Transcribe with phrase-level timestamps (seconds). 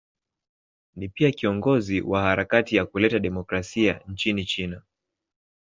[0.95, 4.81] Ni pia kiongozi wa harakati ya kuleta demokrasia nchini China.